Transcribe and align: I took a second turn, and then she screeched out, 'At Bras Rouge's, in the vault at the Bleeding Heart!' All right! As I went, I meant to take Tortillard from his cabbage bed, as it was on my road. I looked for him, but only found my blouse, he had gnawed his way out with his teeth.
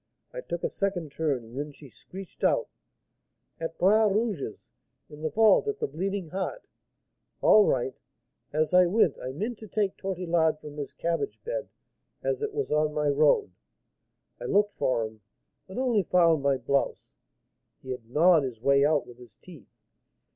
I 0.33 0.41
took 0.41 0.63
a 0.63 0.69
second 0.71 1.11
turn, 1.11 1.43
and 1.43 1.55
then 1.59 1.71
she 1.73 1.87
screeched 1.87 2.43
out, 2.43 2.67
'At 3.59 3.77
Bras 3.77 4.11
Rouge's, 4.11 4.71
in 5.11 5.21
the 5.21 5.29
vault 5.29 5.67
at 5.67 5.77
the 5.77 5.85
Bleeding 5.85 6.29
Heart!' 6.29 6.63
All 7.39 7.67
right! 7.67 7.93
As 8.51 8.73
I 8.73 8.87
went, 8.87 9.19
I 9.21 9.31
meant 9.31 9.59
to 9.59 9.67
take 9.67 9.95
Tortillard 9.97 10.57
from 10.59 10.77
his 10.77 10.93
cabbage 10.95 11.39
bed, 11.43 11.69
as 12.23 12.41
it 12.41 12.51
was 12.51 12.71
on 12.71 12.95
my 12.95 13.09
road. 13.09 13.51
I 14.39 14.45
looked 14.45 14.75
for 14.75 15.05
him, 15.05 15.21
but 15.67 15.77
only 15.77 16.01
found 16.01 16.41
my 16.41 16.57
blouse, 16.57 17.13
he 17.83 17.91
had 17.91 18.09
gnawed 18.09 18.41
his 18.41 18.59
way 18.59 18.83
out 18.83 19.05
with 19.05 19.19
his 19.19 19.35
teeth. 19.35 19.69